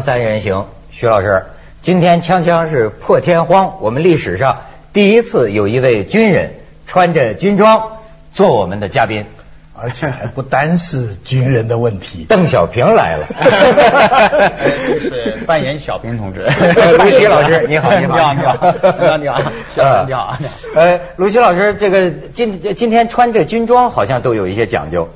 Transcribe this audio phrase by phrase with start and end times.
[0.00, 1.44] 三人行，徐老师，
[1.82, 6.54] 今天锵锵是破天荒，我们历史上第一次有一位军人
[6.86, 7.98] 穿着军装
[8.32, 9.24] 做我们的嘉宾，
[9.74, 12.24] 而且还不单是军人的问题。
[12.28, 13.26] 邓小平来了，
[14.88, 16.40] 就 是扮演小平同志。
[16.98, 18.56] 卢奇老师，你好，你好，你好，
[18.92, 19.42] 你好，你好，
[19.76, 20.38] 你好，你好。
[20.74, 25.08] 呃，卢奇老师，这个今今天穿着军装好像都有一些讲究。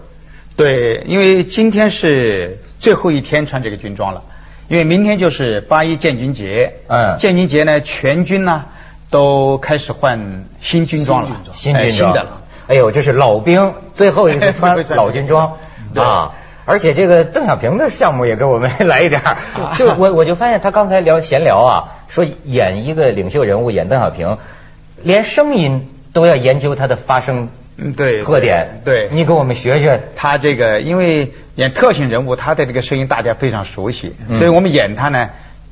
[0.57, 4.23] 对，因为今天是最后一天穿这个军装了，
[4.69, 6.77] 因为明天就是八一建军节。
[6.89, 8.65] 嗯，建军节呢，全军呢
[9.11, 12.13] 都开始换新军装了，新军装。
[12.13, 12.27] 的
[12.67, 15.59] 哎呦，这是老兵最后一次 穿老军装
[15.95, 16.33] 啊！
[16.65, 19.21] 而且这个邓小平的项目也给我们 来一点
[19.77, 24.39] 就我我就发现他刚才聊闲聊啊，说演一个领袖人物，演邓小平，
[25.03, 27.49] 连声音都要研究他的发声。
[27.77, 35.31] 嗯，对，特点，对，你给我们学学他这个，因为演特型人物，他的这个声音大家非常熟悉，所以我们演他呢，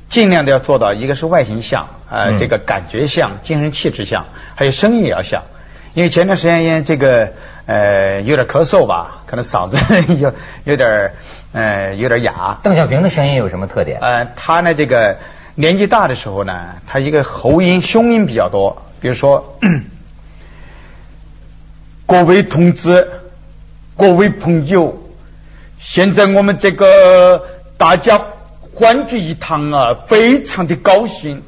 [0.09, 5.43] 尽量的要做到一个是外形像，呃，这个感觉像，精神气质像，还有声音也要像。
[5.93, 7.29] 因为前段时间因为这个
[7.67, 9.77] 呃有点咳嗽吧，可能嗓子
[10.19, 10.33] 有
[10.65, 11.11] 有点
[11.53, 12.59] 呃有点哑。
[12.63, 13.99] 邓小平的声音有什么特点？
[14.01, 15.19] 呃，他呢这个
[15.55, 19.57] 年纪大的时候呢，他一个喉音、胸音比较多，比如说。
[22.13, 23.09] 各位同志，
[23.97, 25.01] 各位朋友，
[25.79, 27.43] 现在我们这个
[27.75, 28.21] 大家
[28.75, 31.41] 欢聚一堂啊，非常的高兴。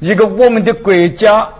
[0.00, 1.50] 一个我们的国家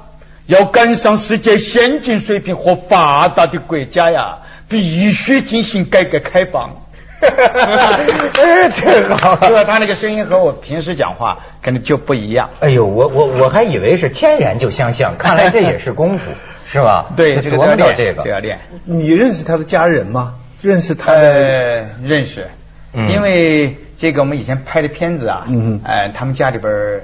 [0.47, 6.71] 要赶上世界先进水平和发达的国家呀，必须进行改革开放。
[7.23, 9.63] 哎，这好，是吧？
[9.63, 12.51] 他那个声音和我平时讲话可能就不一样。
[12.59, 16.33] 哎呦，我我我还以为是天然就相像，看来这也是功夫。
[16.75, 17.07] 是吧？
[17.17, 18.59] 对，琢磨到这个要练。
[18.85, 20.35] 你认识他的家人吗？
[20.61, 22.49] 认识他的认识，
[22.95, 27.03] 因为这个我们以前拍的片子啊，嗯，哎，他们家里边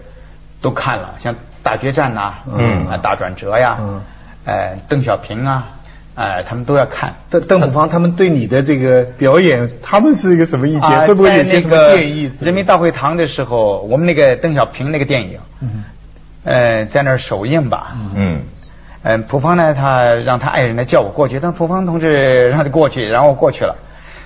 [0.60, 4.02] 都看了，像大决战呐，嗯，啊大转折呀，嗯，
[4.44, 5.68] 哎，邓小平啊，
[6.16, 7.14] 哎，他们都要看。
[7.30, 11.06] 邓邓普方他们对你的这个表演，他们是一个什么意见？
[11.06, 12.32] 会不会有些什么建议？
[12.40, 15.84] 人民大会堂的时候，我们那个邓小平那个电影，嗯，
[16.42, 18.40] 呃，在那儿首映吧，嗯。
[19.02, 23.76] 嗯，普方呢，他让他爱人呢叫我过去，但普方同志让他过去，然后我过去了。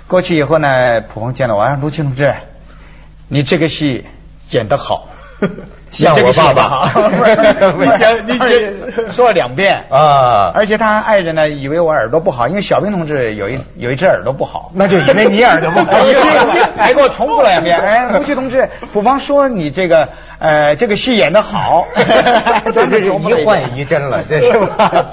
[0.09, 2.35] 过去以后呢，普方见了我，说卢青同志，
[3.29, 4.05] 你这个戏
[4.51, 5.09] 演得好。
[5.91, 6.91] 像我爸爸，
[7.79, 10.51] 你想你说了两遍啊！
[10.53, 15.93] 而且他爱人呢，以为我耳朵不好，因为小平同志有一有一只耳朵不好， 那就以为你耳朵不好，
[16.77, 17.79] 还给我重复了两遍。
[17.79, 20.09] 哎，吴奇同志，普方说你这个
[20.41, 21.87] 呃这个戏演的好，
[22.73, 25.07] 这这是一幻一真了，这是吧？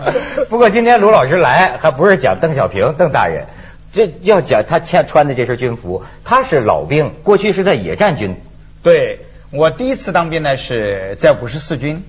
[0.50, 3.46] 不过今天卢老师来，还不是讲邓小平邓大人，
[3.94, 8.36] 这要讲他穿穿的这身军服，他是老兵，过去是在野战军，
[8.82, 9.20] 对。
[9.52, 12.06] 我第一次当兵呢是在五十四军，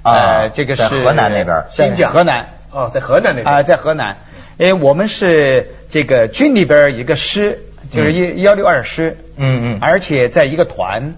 [0.00, 2.10] 啊，这个是河南那边，新疆。
[2.10, 3.46] 河南，哦，在河南那边。
[3.46, 4.16] 啊，在河南，
[4.56, 7.58] 哎，我们是这个军里边一个师，
[7.92, 11.16] 就是一幺六二师，嗯嗯，而且在一个团，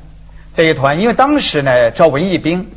[0.53, 2.69] 在一个团，因为当时呢招文艺兵，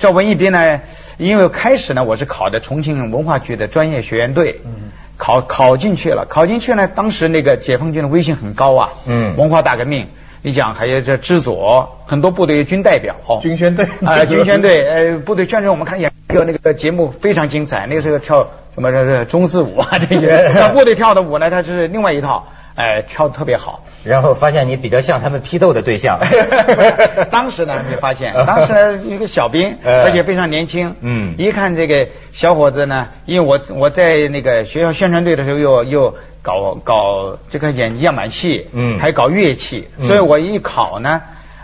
[0.00, 0.80] 招文艺兵呢，
[1.18, 10.08] 因为开始呢我是考的重庆文化局的专业学员队，嗯，考考进去了，考进去呢，当时那个解放军的威信很高啊，嗯，文化大革命。
[10.46, 18.46] 你讲还有这知左很多部队军代表，军宣队啊， 军宣队，呃，部队宣传我们看演个那个节目非常精彩，那个时候跳
[18.76, 22.46] 什么这是中式舞啊这些， 那部队跳的舞呢，它是另外一套，
[22.76, 23.82] 哎，跳的特别好。
[24.04, 26.20] 然后发现你比较像他们批斗的对象。
[27.32, 36.14] 当时呢没发现， 当时呢一个小兵， 而且非常年轻，嗯，一看这个小伙子呢，因为我我在那个学校宣传队的时候又又。
[36.46, 41.22] 搞搞这个演样板戏，嗯，还搞乐器，所以我一考呢，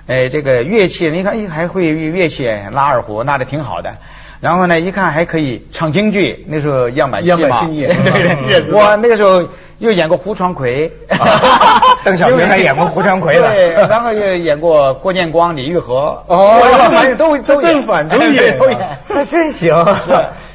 [0.09, 3.95] 哎，这个乐器，你看，还会乐器，拉二胡，拉的挺好的。
[4.43, 7.61] 然后呢，一看还可以唱京剧，那时候样板戏嘛，
[8.49, 9.49] 对 对，我那个时候
[9.79, 10.91] 又演过胡传魁，
[12.05, 18.79] 邓小平还演过胡长奎了，对，然后又演过郭建光、李玉和，哦，都都正反都演， 都演，
[19.09, 19.75] 那真行。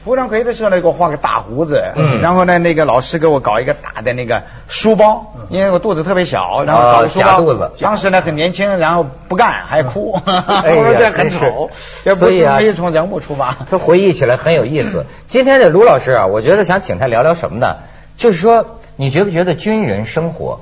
[0.03, 7.41] 胡长奎的时候呢，给我画个大胡子，嗯然后呢，那个老师给我搞一个大的那个书包，因为我肚子特别小，然后搞个书包。
[7.41, 7.71] 肚子。
[7.81, 11.69] 当时呢很年轻，然后不干还哭， 我说这很丑。
[12.15, 13.57] 所以啊，可以从人物出发。
[13.69, 15.05] 他回忆起来很有意思。
[15.27, 17.75] 今天这卢老师啊，我觉得想请他聊聊什么呢？
[18.17, 20.61] 就是说，你觉不觉得军人生活？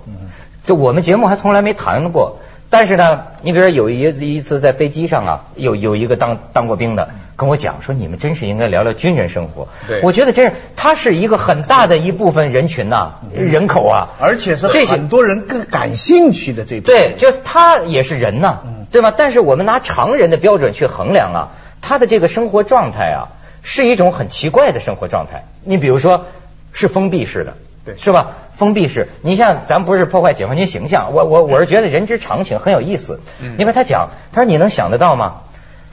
[0.66, 2.40] 就我们节目还从来没谈过。
[2.70, 7.10] 但是呢，你比如说有一一次在飞机上啊，有有一个当当过兵的。
[7.38, 9.68] 跟我讲说，你们真是应该聊聊军人生活。
[9.88, 18.60] 对，我觉得真是，他是一个很大的一部分人群呐，人口啊，而且是这很多人更感兴趣的这对，就他也是人呐，
[18.90, 19.14] 对吗？
[19.16, 21.40] 但是我们拿常人的标准去衡量啊，
[21.82, 25.44] 他的这个生活状态啊，是一种很奇怪的生活状态。
[25.66, 26.26] 你比如说，
[26.72, 28.32] 是封闭式的，对，是吧？
[28.56, 29.08] 封闭式。
[29.22, 33.20] 你像咱不是破坏解放军形象，我我我是觉得人之常情很有意思。
[33.58, 35.42] 因为他讲，他说你能想得到吗？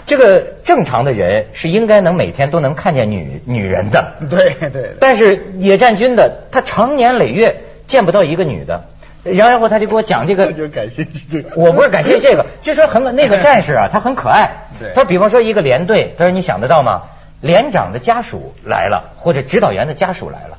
[0.05, 4.95] 这个正常的人是应该能每天都能看见女女人的， 对对。
[4.99, 8.87] 但是野战军的他长年累月见不到一个女的，
[9.23, 11.51] 然后他就给我讲这个， 就感兴趣这个。
[11.55, 14.65] 我不是感兴趣这个，就说很那个战士啊，他很可爱。
[14.81, 14.89] 对。
[14.95, 17.03] 他说，比方说一个连队，他说你想得到吗？
[17.41, 20.59] 连长的家属来了，或者指导员的家属来了，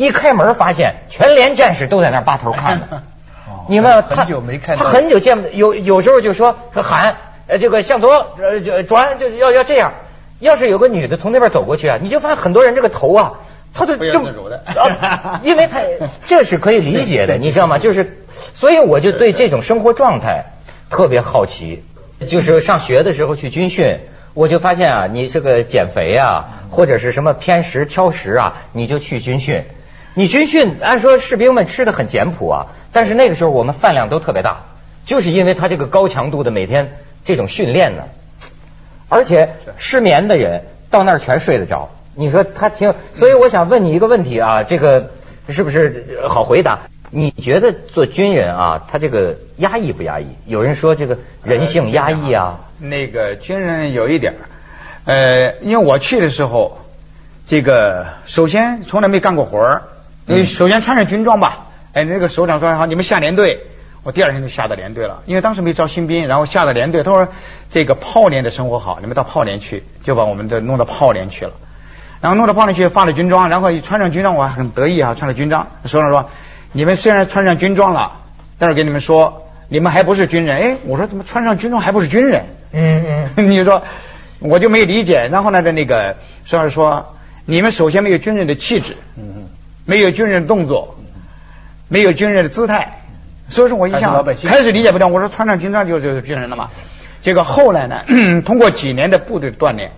[0.00, 3.02] 一开门发现全连战士都在那扒头看呢。
[3.68, 7.18] 你们很久没看，他很久见不有有时候就说喊。
[7.46, 9.92] 呃，这个向左，呃，就转，就要要这样。
[10.38, 13.32] 要是有个女的从那边走过去啊，你就发现很多人这个头啊，
[13.74, 14.62] 他都这么的，
[15.42, 15.80] 因为他
[16.26, 17.78] 这是可以理解的，你知道吗？
[17.78, 18.24] 就是，
[18.54, 20.46] 所以我就对这种生活状态
[20.88, 21.84] 特别好奇。
[22.26, 23.98] 就是上学的时候去军训，
[24.32, 29.64] 我就发现啊，你这个减肥啊，或者是什么偏食挑食啊，你就去军训。
[30.14, 34.62] 你军训按说士兵们吃的很简朴啊，但是那个时候我们饭量都特别大，
[35.04, 36.96] 就是因为他这个高强度的每天。
[37.22, 38.04] 这种训练呢，
[39.10, 41.90] 而且失眠的人到那儿全睡得着。
[42.14, 45.10] 你说他挺，所以我想问你一个问题啊，这个
[45.50, 46.78] 是不是好回答？
[47.10, 50.28] 你觉得做军人啊，他这个压抑不压抑？
[50.46, 52.60] 有人说这个人性压抑啊。
[52.78, 54.36] 那个军人有一点，
[55.04, 56.78] 呃，因为我去的时候，
[57.46, 59.82] 这个首先从来没干过活儿，
[60.30, 61.66] 你首先穿上军装吧。
[61.92, 63.60] 哎，那个首长说好，你们下连队。
[64.02, 67.02] 我第二天就下到连队了，因为当时没招新兵，然后下到连队。
[67.02, 67.28] 他说
[67.70, 71.52] 这个炮连的生活好，你们到炮连去，就把我们这弄到炮连去了。
[72.22, 75.66] 然后弄到炮连去，发了军装，然后一穿上军装，我还很得意啊，穿了军装。
[75.84, 76.30] 首长说
[76.72, 78.20] ：“你们虽然穿上军装了，
[78.58, 82.44] 但是给你们说，你们还不是军人。”哎，我说怎么穿上军装还不是军人？
[82.72, 83.82] 嗯嗯， 你说
[84.38, 85.28] 我就没理解。
[85.30, 86.16] 然后呢，在那个
[86.46, 89.48] 首长说：“你们首先没有军人的气质，嗯嗯，
[89.84, 90.98] 没有军人的动作，
[91.88, 93.02] 没有军人的姿态。”
[93.48, 95.08] 所以说，我一向开始理解不了。
[95.08, 96.70] 我说穿上军装就就是军人了嘛。
[97.20, 98.04] 结果后来呢，
[98.46, 99.90] 通过几年的部队锻炼，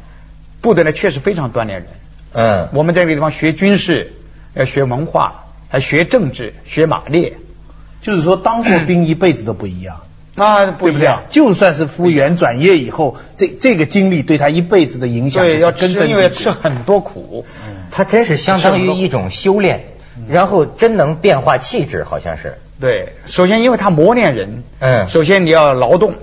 [0.62, 1.88] 部队呢确实非常锻炼人。
[2.32, 4.14] 嗯，我们在这个地方学军事，
[4.54, 7.36] 要学文化，还学政治，学马列。
[8.00, 10.00] 就是说，当过兵一辈子都不一样。
[10.34, 11.24] 啊，不一样。
[11.28, 17.44] 就算是服务员转业以后，这这个经历对他一辈子的影响，对，要吃，因为吃很多苦。
[17.90, 19.84] 他真是相当于一种修炼，
[20.28, 22.54] 然后真能变化气质，好像是。
[22.80, 26.14] 对，首先因为他磨练人，嗯，首先你要劳动，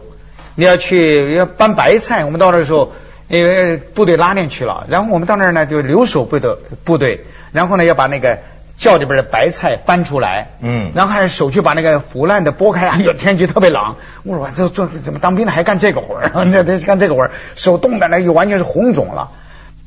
[0.56, 2.92] 你要去要搬白菜，我们到那时候
[3.28, 7.22] 因为部队拉练去了，然后我们到那儿呢就留守部的部队，
[7.52, 8.40] 然后呢要把那个
[8.80, 16.32] 窖里边的白菜搬出来，嗯，然后还手去把那个腐烂的剥开， 哎呦天气特别冷，我说这这怎么当兵的还干这个活儿？
[16.50, 19.30] 那得干这个活儿，手冻的那就完全是红肿了，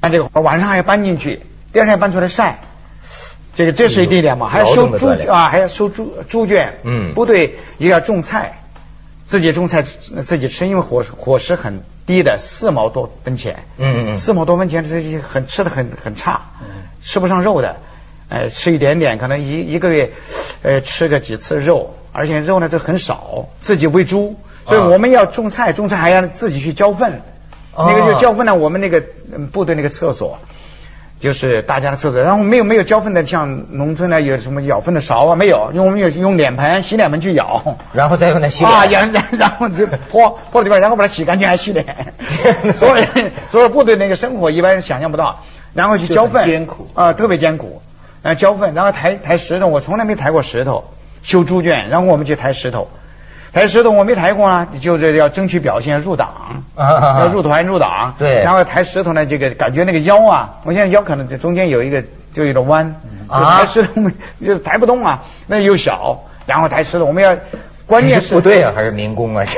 [0.01, 1.41] 干这个活儿，晚上还要搬进去，
[1.73, 2.61] 第二天搬出来晒。
[3.55, 6.79] 这个这是一点嘛，还要收猪啊，还要收猪猪圈。
[6.85, 8.61] 嗯，部队也要种菜，
[9.27, 13.65] 自己种菜自己吃，因为伙伙食很低的，四毛多分钱。
[13.77, 16.41] 嗯嗯四毛多分钱，这些很吃的很很差，
[17.03, 17.77] 吃不上肉的，
[18.33, 20.11] 呃，吃一点点，可能一一个月
[20.63, 24.37] 呃吃个几次肉，而且肉呢都很少，自己喂猪，
[24.67, 27.21] 所以我们要种菜，种菜还要自己去浇粪，
[27.77, 29.03] 那个就浇粪呢，我们那个
[29.53, 30.39] 部队那个厕所。
[31.21, 35.37] 就是大家的厕所，然后没有没有浇粪的，像农村呢有什么舀粪的勺啊？
[35.37, 42.13] 没有，因为我们有用脸盆洗脸盆去舀，然后再用那洗脸，啊，然然后就泼泼里边，然后把它洗干净还洗脸。
[42.77, 43.07] 所以
[43.47, 47.83] 所以部队那个生活一般人想象不到，然后去浇粪，艰苦啊，特别艰苦。
[48.23, 50.85] 啊，浇粪，然后抬抬石头，我从来没抬过石头，
[51.23, 52.89] 修猪圈，然后我们去抬石头。
[53.53, 58.15] 抬石头我没抬过啊，就是要争取表现入党，要入团入党。
[58.19, 62.03] 对，然后抬石头呢，这个感觉那个腰啊，我现在腰可能中间有一个
[62.33, 62.97] 就有点弯，
[63.29, 64.01] 啊抬石头
[64.43, 67.37] 就抬不动啊，那又小，然后抬石头我们要，
[67.85, 69.45] 关键是部队啊还是民工啊？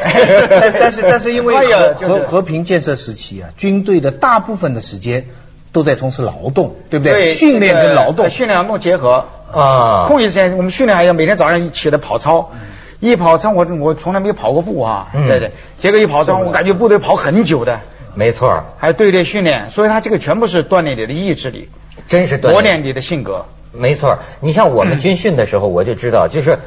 [0.81, 1.55] 但是但是因为
[1.95, 5.27] 和和平建设时期啊，军队的大部分的时间
[5.75, 7.33] 都在从事劳动，对不对？
[7.33, 10.07] 训练跟劳动，训练劳动结合啊。
[10.07, 12.53] 空余时间我们训练还要每天早上一起来跑操。
[13.01, 15.51] 一跑操，我我从来没有跑过步啊，对对。
[15.77, 17.81] 结果一跑操，我感觉部队跑很久的。
[18.15, 21.69] 没错，还队列训练，所以他这个全部是锻炼你的意志力，
[22.07, 23.47] 真是锻炼你的性格。
[23.73, 26.61] 没错，你像我们军训的时候，我就知道，就是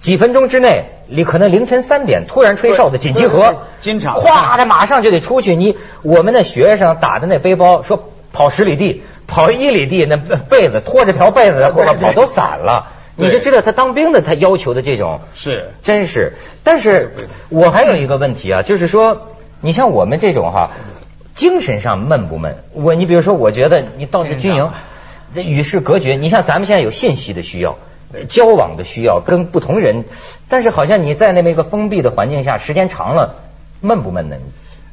[0.00, 5.54] 几分钟之内，你可能凌晨三点突然吹哨子紧集合，经常，哗的马上就得出去。
[5.54, 12.92] 你我们的学生打的那背包，说跑十里地，跑一里地，那被子拖着条被子在后边跑都散了。
[13.16, 16.34] 你就知道他当兵的他要求的这种是真是。
[16.62, 17.16] 但是
[17.48, 20.70] 我还有一个问题啊，就是说，你像我们这种哈，
[21.34, 22.58] 精神上闷不闷？
[22.74, 24.70] 我你比如说，我觉得你到这军营，
[25.34, 26.14] 与世隔绝。
[26.14, 27.76] 你像咱们现在有信息的需要。
[28.28, 30.04] 交往的需要跟不同人，
[30.48, 33.34] 但是好像你在那么一个封闭的环境下，时间长了，
[33.80, 34.36] 闷不闷呢？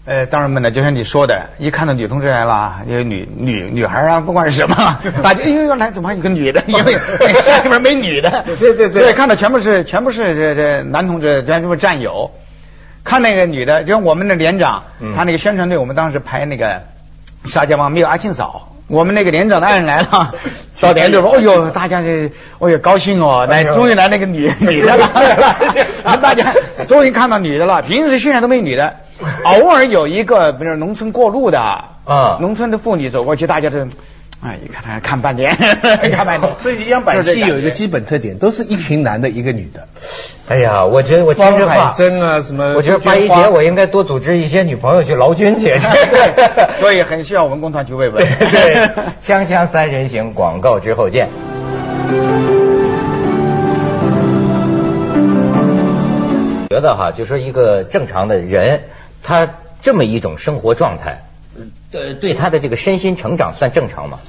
[0.06, 0.70] 呃，当然闷了。
[0.70, 6.64] 就像你说的，一看到女同志来了，有女女女孩啊，不管是什么，大家因为要来怎么还有个女的？
[6.68, 6.96] 因为
[7.42, 8.44] 山里面没女的。
[8.60, 9.02] 对对对。
[9.02, 12.32] 所以看到全部是全部是这这男同志，全部战友。
[13.04, 14.84] 看那个女的，就像我们的连长，
[15.16, 16.68] 他那个宣传队，我们当时拍那个
[17.46, 18.72] 《沙家浜》，没有阿庆嫂。
[18.88, 20.36] 我们那个连长的爱人来了，
[20.80, 25.10] 到连队说：“哎呦，大家这，哦呦高兴哦，来终于来那个女 女的了，
[26.22, 26.54] 大家
[26.88, 27.82] 终于看到女的了。
[27.82, 28.98] 平时训练都没女的，
[29.46, 33.88] 偶尔有一个比如农村过路的啊，农村的妇女走过去，大家都。”
[34.44, 35.56] 哎，你看他看半天，
[36.12, 36.52] 看半天。
[36.58, 39.88] 所以央百戏有一个基本特点，都是一群男的，一个女的。
[40.50, 42.76] 哎呀，我觉得我听着话，真啊什么？
[42.76, 45.64] 我觉得八一节我应该多组织一些女朋友去劳军去。
[45.80, 48.24] 对， 所以很需要文工团去慰问。
[48.24, 48.76] 对，
[49.24, 51.30] 锵锵三人行，广告之后见。
[56.70, 58.82] 觉得哈，就说一个正常的人，
[59.26, 61.26] 他这么一种生活状态。
[61.92, 64.20] 呃，对他的这个身心成长算正常吗？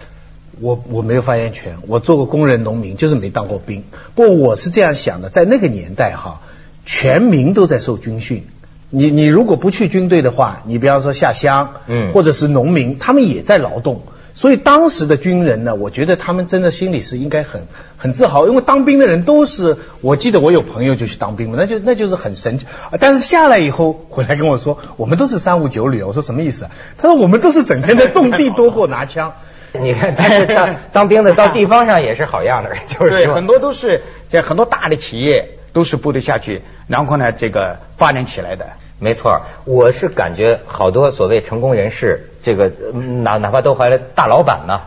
[0.59, 3.85] 我我没有发言权，我做过工人、农民，就是没当过兵。
[4.15, 6.41] 不过我是这样想的，在那个年代哈，
[6.87, 8.47] 全民都在受军训。
[8.89, 14.03] 你你如果不去军队的话，你比方说下乡，嗯，或者是农民，他们也在劳动。
[14.37, 17.67] 所以当时的军人呢，我觉得他们真的心里是应该很
[17.97, 22.67] 很自豪，因为当兵的人都是，我记得我有朋友就去当兵了，那就那就是很神奇。
[23.01, 26.69] 但是下来以后回来跟我说，我们都是三五九旅，我说什么意思？
[26.99, 29.33] 他说我们都是整天在种地多过拿枪。
[29.73, 38.67] 你看，但是当当兵的到地方上也是好样的， 就是对，很多都是在很多大的企业都是部队下去，然后呢这个发展起来的。
[38.99, 42.73] 没错，我是感觉好多所谓成功人士，这个
[43.23, 44.81] 哪哪怕都怀了大老板呢，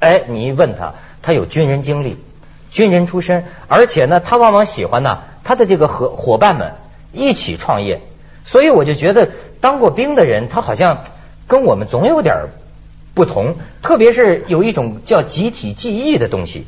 [0.00, 0.92] 哎，你一问他，
[1.22, 2.18] 他有军人经历，
[2.70, 6.74] 军人出身，而且呢，他往往喜欢呢，他的这个合伙伴们
[7.14, 8.02] 一起创业，
[8.44, 9.30] 所以我就觉得
[9.62, 10.98] 当过兵的人，他好像
[11.46, 12.48] 跟我们总有点
[13.14, 16.66] 不同，特别是有一种叫集体记忆的东西，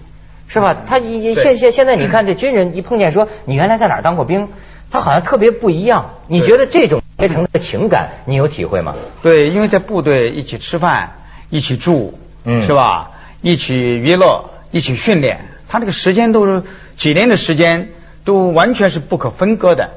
[0.49, 0.75] 是吧？
[0.87, 4.49] 他现现现在你看这军人一碰见说你原来在哪儿当过兵。
[4.91, 8.95] 他好像特别不一样，你觉得这种阶层的情感，你有体会吗？
[9.23, 11.19] 对，因为在部队一起吃饭，
[11.51, 13.11] 一起住，嗯，是吧？
[13.43, 16.63] 一起娱乐，一起训练，他这个时间都是
[16.97, 17.91] 几年的时间，
[18.25, 19.91] 都完全是不可分割的，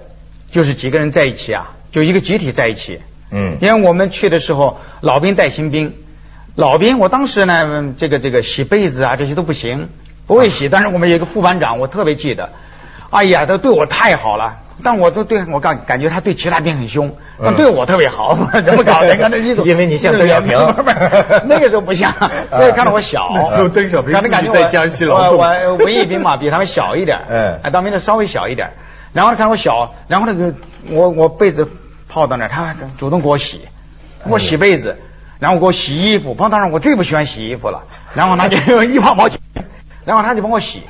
[0.52, 3.00] 就是几个人在一起啊，就一个集体在一起。
[3.32, 5.94] 嗯，因为我们去的时候，老兵带新兵，
[6.56, 9.88] 老兵我当时呢，这个这个洗被子啊这些都不行，
[10.26, 12.50] 不会洗，但是我们有一个副班长，我特别记得，
[13.12, 14.58] 哎呀，他对我太好了。
[14.84, 19.16] 但我都对我感感觉他对其他兵很凶，但对我特别好， 怎么搞的？
[19.18, 20.58] 看这因为你像邓小平，
[21.48, 22.14] 那个时候不像，
[22.54, 23.30] 因 为看到我小。
[23.34, 25.38] 那时候邓小平感觉在江西劳动。
[25.38, 28.72] 我文艺兵嘛，比他们小一点，嗯，当兵的稍微小一点。
[29.12, 30.54] 然后他看我小，然后那个
[30.90, 31.68] 我我被子
[32.08, 33.62] 泡到那儿，他主动给我洗，
[34.24, 34.98] 给我洗被子，
[35.40, 36.36] 然后给我洗衣服。
[36.50, 37.84] 当然我最不喜欢洗衣服了，
[38.16, 39.38] 然后他就一泡毛巾，
[40.06, 40.84] 然后他就帮我洗。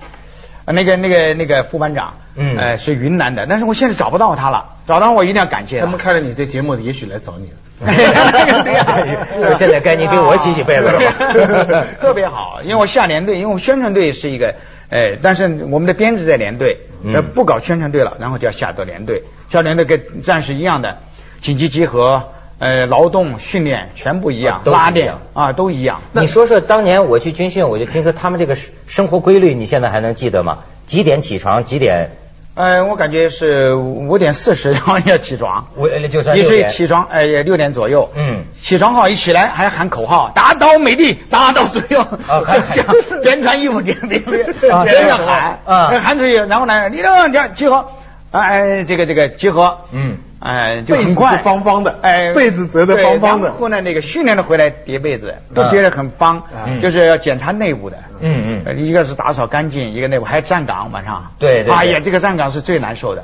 [0.71, 5.88] 那个那个那个副班长，嗯，呃，是云南的，但是我现在找不到他了，找到我一定要感谢他。
[5.88, 7.55] 们看了你这节目，也许来找你了。
[9.57, 11.85] 现在该你给我洗洗被子了。
[12.01, 14.55] 特别好，因为我下连队，因为我们宣传队是一个，
[14.89, 16.77] 哎，但是我们的编制在连队，
[17.13, 20.97] 呃，不搞宣传队了，然后就要下到连队，下连队跟战士一样的
[21.41, 22.29] 紧急集合。
[22.60, 26.01] 呃，劳动训练全部一样，拉练啊都一样。
[26.12, 30.60] 你说说当年我去军训，我就听说他们这个生活规律，你现在还能记得吗？
[30.86, 31.63] 几点起床？
[31.63, 32.12] 几点？
[32.56, 35.70] 呃，我感觉是五点四十然后要起床。
[35.78, 36.70] 五就算六点。
[36.70, 38.10] 起床，哎，六点左右。
[38.16, 38.44] 嗯。
[38.62, 42.01] 起床号一起来还喊口号，打倒美帝，打倒所有。
[42.28, 47.86] 啊，这样边穿衣服边边边边要喊啊，喊出去，然后呢，你等这集合，
[48.32, 50.18] 哎，这个这个集合，嗯。
[50.39, 53.51] 哎，就很快，方方的，哎，被子折的方方的。
[53.51, 56.43] 后来那个训练的回来叠被子，都叠得很方，
[56.81, 57.98] 就是要检查内部的。
[58.22, 61.31] 嗯嗯，一个是打扫干净，一个内部还有站岗晚上。
[61.39, 61.74] 对对。
[61.74, 63.24] 哎呀，这个站岗是最难受的，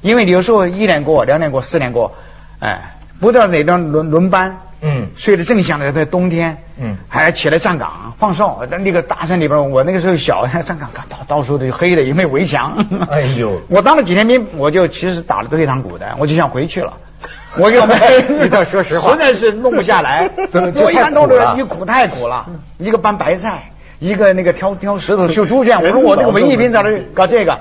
[0.00, 2.16] 因为有时候一点过、两点过、四点过，
[2.60, 8.66] 哎，不知道哪张轮轮班，嗯，睡得正香的，在冬天，嗯，还起来站岗放哨。
[8.70, 12.86] 在那个大山里边，我那个时候小， 站岗看到到处都黑的，也没有围墙。
[13.10, 16.92] 哎呦， 我当了几天兵，我就其实打了退堂鼓的，我就想回去了。
[17.56, 17.96] 我就没，
[18.42, 20.28] 你倒说实话，实在是弄不下来。
[20.74, 22.46] 我一看都是你苦太苦了，
[22.78, 23.70] 一个搬白菜。
[24.04, 27.60] 一个那个挑挑石头绣猪圈，我说我这个文艺兵在这搞这个，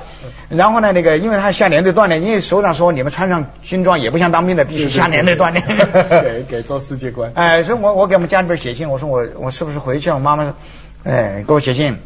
[0.49, 5.63] 然后呢那个因为他下连队锻炼，因为首长说你们穿上军装也不像当兵的，必须下连队锻炼，
[6.21, 7.31] 给给做世界观。
[7.35, 10.09] 哎，所以我我给我们家里边写信，我说我我是不是回去？
[10.09, 10.53] 我妈妈说，
[11.05, 11.97] 哎，给我写信，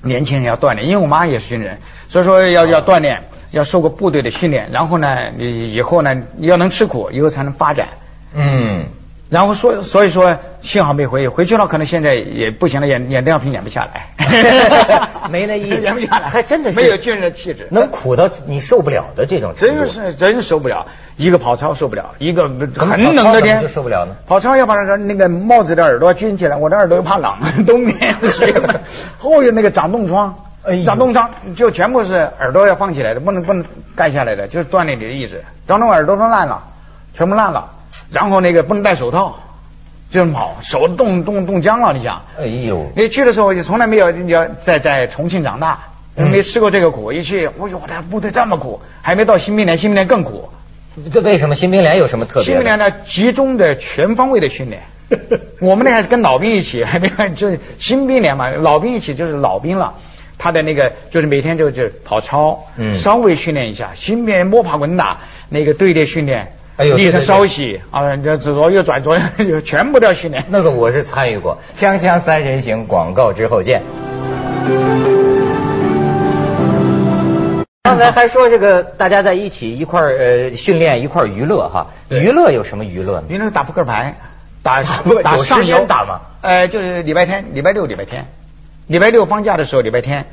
[0.00, 1.76] 年轻人要锻炼，因为我妈也是军人，
[2.08, 7.88] 所以说要要锻炼，要受过部队的训练，然后呢你以后呢你要能吃苦，以后才能发展。
[8.32, 8.86] 嗯。
[9.34, 14.06] 然后说，所以说幸好没回去，回去了可能现在也不行了，演演邓小平演不下来，
[15.28, 20.86] 没那意思，演不下来，还真的是没有军人的气质，能苦到你受不了的这种程度，真是真受不了。
[21.16, 22.44] 一个跑操受不了，一个
[22.76, 24.14] 很冷的天就受不了呢。
[24.28, 27.34] 跑操要把那个那个帽子的耳朵军起来，我的耳朵又怕冷，
[27.66, 28.14] 冬天
[29.18, 30.32] 后有那个长冻疮，
[30.84, 33.64] 长冻疮就全部是耳朵要放起来的，不能不能
[33.96, 35.42] 盖下来的，就是锻炼你的意志。
[35.66, 36.62] 长冻耳朵都烂了，
[37.14, 37.72] 全部烂了。
[38.10, 39.38] 然后那个不能戴手套，
[40.10, 41.92] 就是跑，手冻冻冻僵了。
[41.92, 47.12] 你想，哎呦，你去的时候就从来没有，你要在在重庆长大，没吃过这个苦。
[47.12, 50.50] 一去，我哟，这部队这么苦，还没到新兵连，新兵连更苦。
[51.12, 52.44] 这为什么新兵连有什么特别？
[52.44, 54.82] 新兵连呢，集中的全方位的训练。
[55.60, 59.94] 我们那还是跟老兵一起，还没就是新兵连嘛，老兵一起就是老兵了。
[60.38, 63.90] 他的那个就是每天就就跑操，嗯，稍微训练一下。
[63.94, 66.52] 新兵摸爬滚打，那个队列训练。
[66.76, 70.44] 哎呦，立正稍息啊，这左右转左右， 全部都要训练。
[70.48, 71.58] 那个我是参与过。
[71.76, 73.82] 锵锵三人行，广告之后见。
[77.84, 83.22] 刚才还说这个大家在一起一块儿呃训练一块儿娱乐哈，娱乐有什么娱乐？
[83.28, 84.16] 娱乐打扑克牌，
[84.64, 84.82] 打
[85.22, 86.20] 打上游打吗？
[86.40, 88.26] 呃，就是礼拜天、礼拜六、礼拜天，
[88.88, 90.26] 礼拜六放假的时候，礼拜天。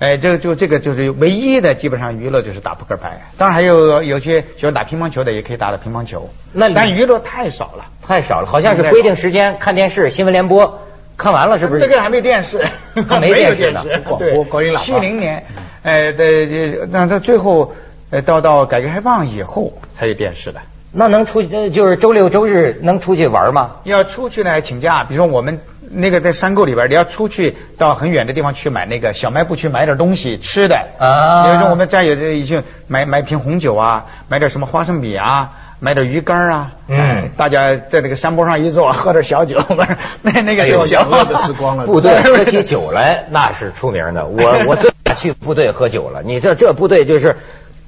[0.00, 3.20] 哎，这个就这个就是唯一的，基本上娱乐就是打扑克牌。
[3.38, 6.28] 当然还有有些喜欢打乒乓球的，也可以打打乒乓球。
[6.52, 10.80] 那但娱乐太少了，太少了，好像是规定时间看电视新闻联播，
[11.16, 11.80] 看完了是不是？
[11.80, 12.66] 这个还没电视，
[13.08, 13.84] 还 没电视呢。
[14.04, 15.44] 广播广音喇叭，七零年，
[15.82, 17.72] 哎，对，那到最后，
[18.10, 20.60] 呃，到到改革开放以后才有电视的。
[20.96, 23.76] 那能出就是周六周日能出去玩吗？
[23.84, 25.04] 要出去呢，请假。
[25.04, 25.60] 比如说我们。
[25.90, 31.44] 那个在山沟里边，你要出去到很远的地方去买那个小卖部去买点东西吃的啊。
[31.44, 36.72] 比如说我们战友这已经买买瓶红酒啊，买点什么花生米啊，买点鱼干啊。
[36.88, 39.62] 嗯，大家在那个山坡上一坐，喝点小酒，
[40.22, 41.86] 那那个时候享乐的时光了。
[41.88, 46.22] 部队喝起酒来那是出名的，我我最爱去部队喝酒了。
[46.22, 47.36] 你这这部队就是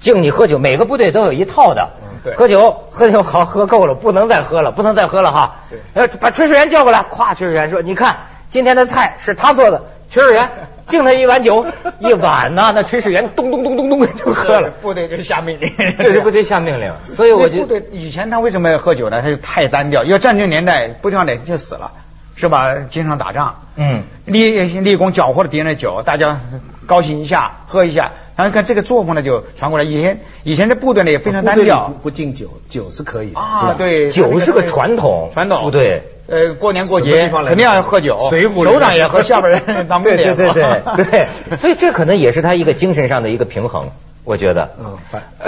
[0.01, 1.91] 敬你喝酒，每个部队都有一套的。
[2.35, 5.57] 喝酒，喝酒好，喝够了，不能再喝了，不能再喝了哈。
[5.95, 8.17] 呃，把炊事员叫过来，咵，炊事员说：“你看，
[8.49, 10.49] 今天的菜是他做的。”炊事员
[10.87, 11.67] 敬他一碗酒，
[11.99, 14.71] 一碗呢，那炊事员咚咚咚咚咚就喝了。
[14.71, 16.93] 部队就是下命令，这是部队下命令。
[17.15, 19.21] 所以我觉得，以前他为什么要喝酒呢？
[19.21, 20.05] 他就太单调。
[20.05, 21.91] 要战争年代，不跳哪就死了，
[22.37, 22.77] 是吧？
[22.89, 26.41] 经常打仗，嗯，立立功缴获了敌人的酒，大家
[26.87, 28.13] 高兴一下，喝一下。
[28.37, 29.85] 然后看这个作风呢，就传过来。
[29.85, 33.75] 以前以前的部队呢也非常单调，不敬酒，酒是可以啊。
[33.79, 36.03] 对，酒是个传统，传统部队。
[36.29, 41.57] 呃，过年过节肯定要喝酒，首长也喝，下边人 当面对对对对对。
[41.57, 43.91] 所以这可能也是他一个精神上的一个平衡，
[44.25, 44.73] 我觉得。
[44.81, 44.99] 嗯，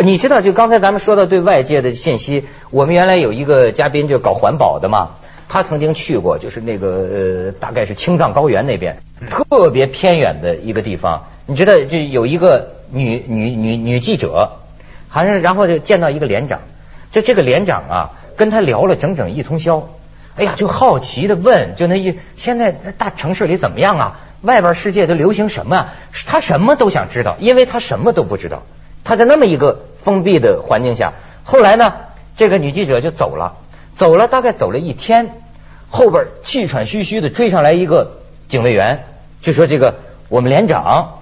[0.05, 5.17] 你知道，就刚才咱们说到对外界的信息，我们原来有一个嘉宾就搞环保的嘛，
[5.49, 6.89] 他曾经去过，就是那个
[7.47, 8.99] 呃，大概是青藏高原那边，
[9.31, 11.25] 特别偏远的一个地方。
[11.47, 12.75] 你知道，就有一个。
[12.91, 14.53] 女女女女记者，
[15.11, 16.61] 好像然后就见到一个连长，
[17.13, 19.91] 就这个连长啊，跟他聊了整整一通宵。
[20.37, 24.21] 哎呀，就好奇的问，就那一现在大城市里怎么样啊？
[24.41, 25.89] 外边世界都流行什么？
[26.27, 28.63] 他什么都想知道，因为他什么都不知道。
[29.05, 31.13] 他在那么一个封闭的环境下，
[31.45, 31.93] 后来呢，
[32.39, 33.57] 这个女记者就走了，
[33.99, 35.43] 走了大概走了一天，
[35.91, 39.05] 后边气喘吁吁的追上来一个警卫员，
[39.43, 39.97] 就说这个
[40.29, 41.19] 我们连长。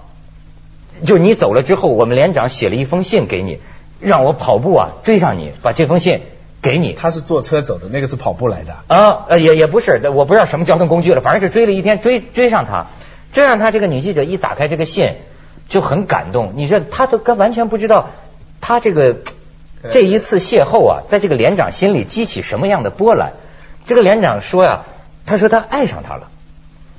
[1.04, 3.60] 就你走了之后，我们连长写了一封信给你，
[3.98, 6.20] 让我跑步啊追上你，把这封信
[6.60, 6.92] 给你。
[6.92, 9.24] 他是坐车走的，那个是跑步来的啊？
[9.28, 12.88] 呃，也也不是，我不知道什么交通工具了，反正是追了一天，追追上他，
[13.32, 13.70] 追上他。
[13.70, 15.16] 这个女记者一打开这个信，
[15.68, 16.52] 就很感动。
[16.56, 18.10] 你说他都完全不知道，
[18.60, 19.16] 他这个
[19.92, 23.33] 这一次邂逅啊，在这个连长心里激起什么样的波澜？
[23.87, 24.85] 这个连长说呀，
[25.27, 26.29] 他说他爱上他了，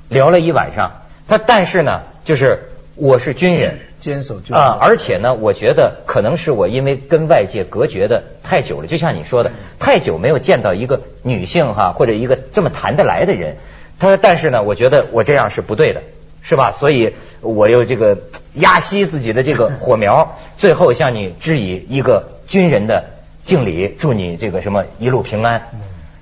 [0.08, 1.02] 聊了一晚上。
[1.26, 3.80] 他但是呢，就是我是军人。
[4.00, 13.56] 坚守军啊，而且呢，我觉得可能是我因为跟外界隔绝的太久了，就像你说的，太久没有见到一个女性哈，或者一个这么谈得来的人。
[13.98, 16.02] 他说，但是呢，我觉得我这样是不对的，
[16.48, 16.72] 是吧？
[16.72, 18.16] 所以我又这个
[18.54, 23.10] 压熄自己的这个火苗，最后向你致以一个军人的
[23.44, 25.68] 敬礼，祝你这个什么一路平安。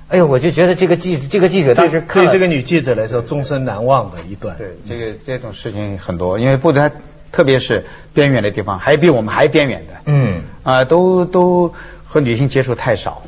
[0.09, 4.57] 哎呦，我就觉得这个记这个记者当时对这个女记者来说终身难忘的一段。
[4.57, 6.91] 对，这个这种事情很多，因为部队
[7.31, 9.95] 特别是边远的地方，还比我们还边远的。
[10.07, 10.43] 嗯。
[10.65, 11.73] 啊，都都
[12.05, 13.23] 和女性接触太少。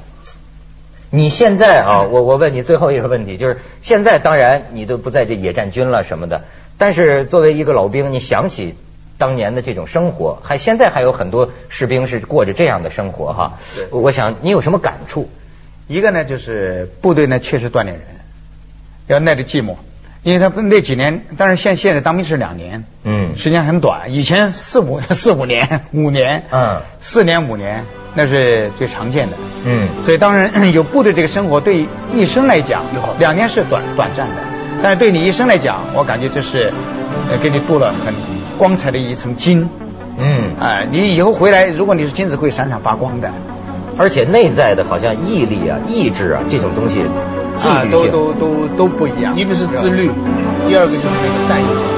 [1.11, 6.45] 你现在啊，我我问你最后一个问题，就是现在当然你都不在这野战军了什么的，
[6.79, 8.75] 但是作为一个老兵，你想起
[9.19, 13.59] 当年的这种生活，还现在还有很多士兵是过着这样的生活哈。
[13.91, 15.29] 我想你有什么感触？
[15.89, 18.03] 一个呢，就是部队呢确实锻炼人，
[19.07, 19.77] 要耐着寂寞，
[20.23, 32.85] 因为他那几年，当然现现在当兵是两年，嗯，时间很短，以前四五 四五年五年，嗯，四年五年那是最常见的，嗯，所以当然 有部队这个生活对一生来讲，
[33.19, 34.37] 两年是短短暂的，
[34.83, 36.73] 但是对你一生来讲，我感觉这是
[37.43, 38.15] 给你镀了很
[38.59, 39.69] 光彩的一层金，
[40.19, 43.31] 嗯，哎，你以后回来，如果你是金子，会闪闪发光的。
[43.97, 47.03] 而且内在的，好像毅力啊、意志啊这种东西，
[47.57, 49.37] 纪律性都都都都不一样。
[49.37, 50.09] 一个是自律，
[50.69, 51.98] 第二个就是那个战友。